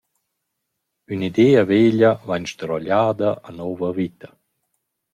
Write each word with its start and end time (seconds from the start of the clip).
Ün’idea 1.13 1.61
veglia 1.69 2.11
vain 2.27 2.45
sdruagliada 2.51 3.29
a 3.47 3.49
nouva 3.57 3.89
vita. 3.99 4.29